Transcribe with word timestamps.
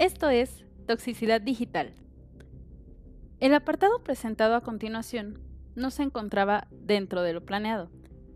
Esto 0.00 0.28
es 0.28 0.64
Toxicidad 0.88 1.40
Digital. 1.40 1.94
El 3.38 3.54
apartado 3.54 4.02
presentado 4.02 4.56
a 4.56 4.60
continuación 4.60 5.38
no 5.76 5.92
se 5.92 6.02
encontraba 6.02 6.66
dentro 6.72 7.22
de 7.22 7.32
lo 7.32 7.44
planeado, 7.44 7.90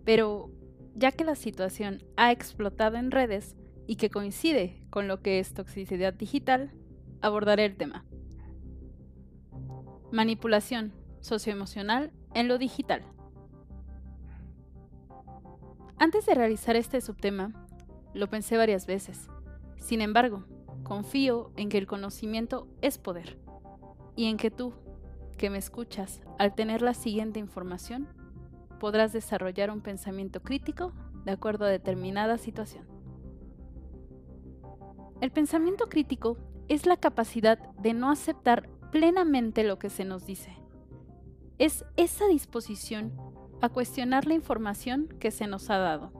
pero 0.04 0.52
ya 0.94 1.10
que 1.10 1.24
la 1.24 1.34
situación 1.34 2.04
ha 2.16 2.30
explotado 2.30 2.96
en 2.96 3.10
redes 3.10 3.56
y 3.88 3.96
que 3.96 4.08
coincide 4.08 4.80
con 4.88 5.08
lo 5.08 5.20
que 5.20 5.40
es 5.40 5.52
toxicidad 5.52 6.14
digital, 6.14 6.70
abordaré 7.22 7.64
el 7.64 7.76
tema. 7.76 8.04
Manipulación 10.12 10.92
socioemocional 11.18 12.12
en 12.34 12.46
lo 12.46 12.58
digital. 12.58 13.02
Antes 15.98 16.24
de 16.24 16.36
realizar 16.36 16.76
este 16.76 17.00
subtema, 17.00 17.66
lo 18.14 18.30
pensé 18.30 18.56
varias 18.56 18.86
veces. 18.86 19.28
Sin 19.76 20.00
embargo, 20.00 20.44
confío 20.82 21.50
en 21.56 21.68
que 21.68 21.78
el 21.78 21.86
conocimiento 21.86 22.66
es 22.80 22.98
poder 22.98 23.38
y 24.16 24.26
en 24.26 24.36
que 24.36 24.50
tú, 24.50 24.72
que 25.36 25.50
me 25.50 25.58
escuchas, 25.58 26.20
al 26.38 26.54
tener 26.54 26.82
la 26.82 26.94
siguiente 26.94 27.38
información, 27.38 28.08
podrás 28.80 29.12
desarrollar 29.12 29.70
un 29.70 29.80
pensamiento 29.80 30.42
crítico 30.42 30.92
de 31.24 31.32
acuerdo 31.32 31.64
a 31.64 31.68
determinada 31.68 32.38
situación. 32.38 32.86
El 35.20 35.30
pensamiento 35.30 35.88
crítico 35.88 36.36
es 36.68 36.86
la 36.86 36.96
capacidad 36.96 37.58
de 37.76 37.92
no 37.92 38.10
aceptar 38.10 38.68
plenamente 38.90 39.64
lo 39.64 39.78
que 39.78 39.90
se 39.90 40.04
nos 40.04 40.26
dice. 40.26 40.56
Es 41.58 41.84
esa 41.96 42.26
disposición 42.28 43.12
a 43.60 43.68
cuestionar 43.68 44.26
la 44.26 44.34
información 44.34 45.08
que 45.18 45.30
se 45.30 45.46
nos 45.46 45.70
ha 45.70 45.78
dado. 45.78 46.12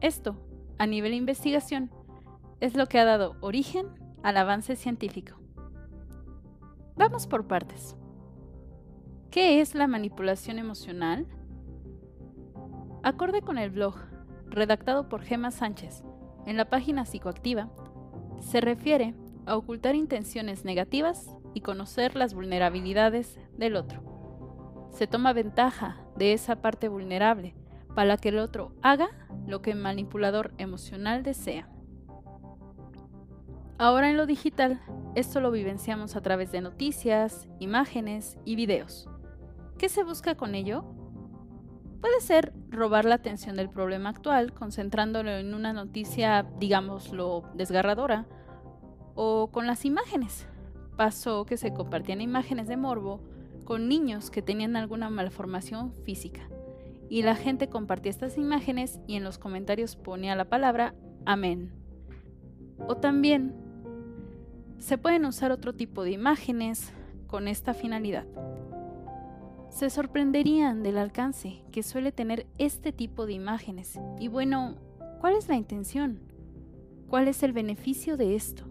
Esto, 0.00 0.40
a 0.78 0.86
nivel 0.86 1.10
de 1.10 1.16
investigación, 1.16 1.90
es 2.60 2.76
lo 2.76 2.86
que 2.86 2.98
ha 2.98 3.04
dado 3.04 3.36
origen 3.40 3.86
al 4.22 4.36
avance 4.36 4.76
científico. 4.76 5.36
Vamos 6.96 7.26
por 7.26 7.46
partes. 7.46 7.96
¿Qué 9.30 9.60
es 9.60 9.74
la 9.74 9.86
manipulación 9.86 10.58
emocional? 10.58 11.26
Acorde 13.02 13.42
con 13.42 13.58
el 13.58 13.70
blog, 13.70 13.94
redactado 14.46 15.08
por 15.08 15.22
Gemma 15.22 15.50
Sánchez, 15.50 16.02
en 16.46 16.56
la 16.56 16.68
página 16.68 17.04
psicoactiva, 17.04 17.70
se 18.40 18.60
refiere 18.60 19.14
a 19.46 19.56
ocultar 19.56 19.94
intenciones 19.94 20.64
negativas 20.64 21.30
y 21.54 21.60
conocer 21.60 22.16
las 22.16 22.34
vulnerabilidades 22.34 23.38
del 23.56 23.76
otro. 23.76 24.88
Se 24.90 25.06
toma 25.06 25.32
ventaja 25.32 26.00
de 26.16 26.32
esa 26.32 26.56
parte 26.56 26.88
vulnerable 26.88 27.54
para 27.94 28.16
que 28.16 28.30
el 28.30 28.38
otro 28.38 28.72
haga 28.82 29.08
lo 29.46 29.62
que 29.62 29.70
el 29.72 29.78
manipulador 29.78 30.52
emocional 30.58 31.22
desea. 31.22 31.68
Ahora 33.80 34.10
en 34.10 34.16
lo 34.16 34.26
digital, 34.26 34.80
esto 35.14 35.40
lo 35.40 35.52
vivenciamos 35.52 36.16
a 36.16 36.20
través 36.20 36.50
de 36.50 36.60
noticias, 36.60 37.48
imágenes 37.60 38.36
y 38.44 38.56
videos. 38.56 39.08
¿Qué 39.78 39.88
se 39.88 40.02
busca 40.02 40.34
con 40.34 40.56
ello? 40.56 40.84
Puede 42.00 42.20
ser 42.20 42.52
robar 42.70 43.04
la 43.04 43.14
atención 43.14 43.54
del 43.54 43.70
problema 43.70 44.08
actual, 44.08 44.52
concentrándolo 44.52 45.30
en 45.30 45.54
una 45.54 45.72
noticia, 45.72 46.44
digámoslo, 46.58 47.44
desgarradora, 47.54 48.26
o 49.14 49.50
con 49.52 49.68
las 49.68 49.84
imágenes. 49.84 50.48
Pasó 50.96 51.46
que 51.46 51.56
se 51.56 51.72
compartían 51.72 52.20
imágenes 52.20 52.66
de 52.66 52.76
morbo 52.76 53.20
con 53.64 53.86
niños 53.86 54.32
que 54.32 54.42
tenían 54.42 54.74
alguna 54.74 55.08
malformación 55.08 55.92
física. 55.92 56.48
Y 57.08 57.22
la 57.22 57.36
gente 57.36 57.68
compartía 57.68 58.10
estas 58.10 58.38
imágenes 58.38 58.98
y 59.06 59.14
en 59.14 59.22
los 59.22 59.38
comentarios 59.38 59.94
ponía 59.94 60.34
la 60.34 60.48
palabra 60.48 60.96
amén. 61.26 61.72
O 62.88 62.96
también 62.96 63.67
se 64.78 64.98
pueden 64.98 65.24
usar 65.24 65.52
otro 65.52 65.74
tipo 65.74 66.02
de 66.02 66.12
imágenes 66.12 66.92
con 67.26 67.48
esta 67.48 67.74
finalidad. 67.74 68.26
Se 69.70 69.90
sorprenderían 69.90 70.82
del 70.82 70.98
alcance 70.98 71.62
que 71.70 71.82
suele 71.82 72.10
tener 72.10 72.46
este 72.58 72.92
tipo 72.92 73.26
de 73.26 73.34
imágenes. 73.34 74.00
Y 74.18 74.28
bueno, 74.28 74.76
¿cuál 75.20 75.34
es 75.34 75.48
la 75.48 75.56
intención? 75.56 76.20
¿Cuál 77.08 77.28
es 77.28 77.42
el 77.42 77.52
beneficio 77.52 78.16
de 78.16 78.34
esto? 78.34 78.64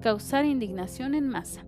Causar 0.00 0.44
indignación 0.44 1.14
en 1.14 1.28
masa. 1.28 1.64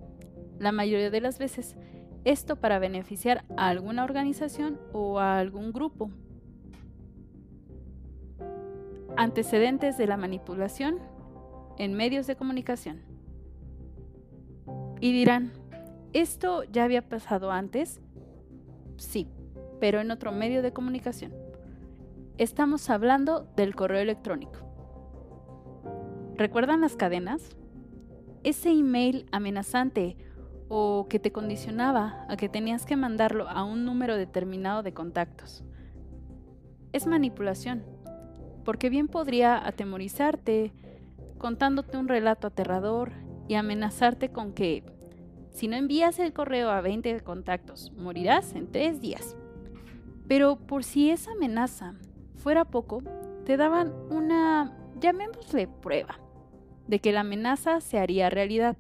La 0.58 0.72
mayoría 0.72 1.10
de 1.10 1.20
las 1.20 1.38
veces, 1.38 1.76
esto 2.24 2.56
para 2.56 2.78
beneficiar 2.78 3.44
a 3.56 3.68
alguna 3.68 4.04
organización 4.04 4.80
o 4.92 5.18
a 5.18 5.38
algún 5.38 5.72
grupo. 5.72 6.10
Antecedentes 9.16 9.98
de 9.98 10.06
la 10.06 10.16
manipulación 10.16 10.98
en 11.78 11.94
medios 11.94 12.26
de 12.26 12.36
comunicación. 12.36 13.07
Y 15.00 15.12
dirán, 15.12 15.53
¿esto 16.12 16.64
ya 16.64 16.84
había 16.84 17.09
pasado 17.09 17.53
antes? 17.53 18.00
Sí, 18.97 19.28
pero 19.78 20.00
en 20.00 20.10
otro 20.10 20.32
medio 20.32 20.60
de 20.62 20.72
comunicación. 20.72 21.32
Estamos 22.36 22.91
hablando 22.91 23.48
del 23.56 23.75
correo 23.76 24.00
electrónico. 24.00 24.58
¿Recuerdan 26.34 26.81
las 26.81 26.97
cadenas? 26.97 27.56
Ese 28.42 28.70
email 28.70 29.26
amenazante 29.32 30.16
o 30.69 31.06
que 31.08 31.19
te 31.19 31.32
condicionaba 31.32 32.26
a 32.28 32.37
que 32.37 32.48
tenías 32.48 32.84
que 32.84 32.97
mandarlo 32.97 33.48
a 33.48 33.64
un 33.64 33.84
número 33.84 34.16
determinado 34.16 34.82
de 34.82 34.92
contactos. 34.92 35.64
Es 36.92 37.06
manipulación, 37.06 37.84
porque 38.64 38.91
bien 38.91 39.08
podría 39.08 39.64
atemorizarte, 39.66 40.72
contándote 41.38 41.97
un 41.97 42.08
relato 42.08 42.48
aterrador 42.48 43.12
y 43.48 43.54
amenazarte 43.54 44.31
con 44.31 44.53
que 44.53 44.84
si 45.50 45.66
no 45.66 45.76
envías 45.76 46.19
el 46.20 46.32
correo 46.32 46.70
a 46.70 46.81
20 46.81 47.20
contactos, 47.22 47.91
morirás 47.97 48.54
en 48.54 48.70
tres 48.70 49.00
días. 49.00 49.36
Pero 50.28 50.56
por 50.56 50.84
si 50.84 51.10
esa 51.10 51.32
amenaza 51.32 51.94
fuera 52.37 52.64
poco, 52.64 53.03
te 53.44 53.56
daban 53.56 53.92
una, 54.10 54.76
llamémosle 55.00 55.66
prueba, 55.66 56.20
de 56.87 57.00
que 57.00 57.12
la 57.12 57.20
amenaza 57.20 57.81
se 57.81 57.98
haría 57.98 58.31
realidad. 58.31 58.76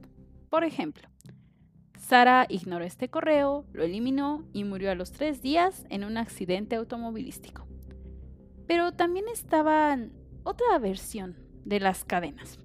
Por 0.50 0.62
ejemplo, 0.62 1.08
Sara 1.98 2.46
ignoró 2.48 2.84
este 2.84 3.08
correo, 3.08 3.66
lo 3.72 3.82
eliminó 3.82 4.44
y 4.52 4.64
murió 4.64 4.90
a 4.90 4.94
los 4.94 5.10
tres 5.10 5.42
días 5.42 5.84
en 5.90 6.04
un 6.04 6.16
accidente 6.16 6.76
automovilístico. 6.76 7.66
Pero 8.66 8.92
también 8.92 9.26
estaba 9.32 9.98
otra 10.44 10.78
versión 10.78 11.36
de 11.64 11.80
las 11.80 12.04
cadenas. 12.04 12.58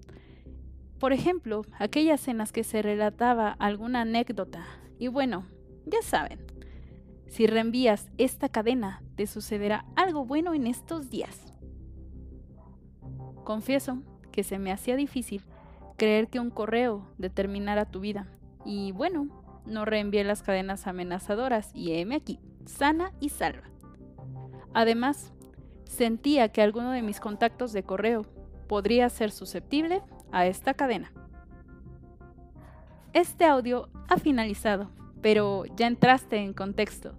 Por 1.04 1.12
ejemplo, 1.12 1.66
aquellas 1.80 2.30
en 2.30 2.38
las 2.38 2.54
que 2.54 2.64
se 2.64 2.82
relataba 2.82 3.58
alguna 3.60 4.04
anécdota. 4.04 4.64
Y 5.00 5.10
bueno, 5.10 5.44
ya 5.86 6.02
saben, 6.02 6.40
si 7.28 7.46
reenvías 7.46 8.10
esta 8.18 8.48
cadena, 8.48 9.04
te 9.18 9.28
sucederá 9.28 9.84
algo 9.98 10.24
bueno 10.24 10.54
en 10.54 10.66
estos 10.66 11.10
días. 11.10 11.54
Confieso 13.44 14.02
que 14.32 14.44
se 14.44 14.60
me 14.60 14.72
hacía 14.72 14.96
difícil 14.96 15.42
creer 15.98 16.30
que 16.30 16.40
un 16.40 16.52
correo 16.52 17.06
determinara 17.18 17.84
tu 17.84 18.00
vida. 18.00 18.30
Y 18.64 18.94
bueno, 18.94 19.28
no 19.66 19.84
reenvié 19.84 20.24
las 20.24 20.42
cadenas 20.42 20.88
amenazadoras 20.88 21.72
y 21.76 21.96
heme 21.96 22.16
aquí, 22.16 22.40
sana 22.66 23.12
y 23.20 23.28
salva. 23.28 23.70
Además, 24.74 25.34
sentía 25.84 26.48
que 26.48 26.62
alguno 26.62 26.92
de 26.92 27.02
mis 27.02 27.20
contactos 27.20 27.74
de 27.74 27.84
correo 27.84 28.26
podría 28.70 29.10
ser 29.10 29.32
susceptible 29.32 30.02
a 30.34 30.46
esta 30.48 30.74
cadena. 30.74 31.14
Este 33.14 33.46
audio 33.46 33.88
ha 34.10 34.18
finalizado, 34.18 34.90
pero 35.22 35.64
ya 35.78 35.88
entraste 35.88 36.38
en 36.38 36.54
contexto. 36.54 37.14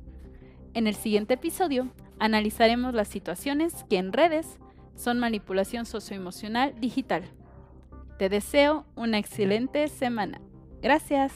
En 0.75 0.86
el 0.86 0.94
siguiente 0.94 1.34
episodio 1.34 1.88
analizaremos 2.19 2.92
las 2.92 3.08
situaciones 3.08 3.84
que 3.88 3.96
en 3.96 4.12
redes 4.12 4.58
son 4.96 5.19
manipulación 5.20 5.87
socioemocional 5.87 6.78
digital. 6.81 7.22
Te 8.19 8.28
deseo 8.28 8.84
una 8.96 9.19
excelente 9.19 9.88
semana. 9.88 10.40
Gracias. 10.82 11.32